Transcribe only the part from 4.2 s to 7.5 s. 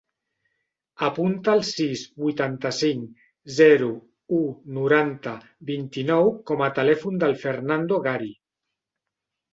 u, noranta, vint-i-nou com a telèfon del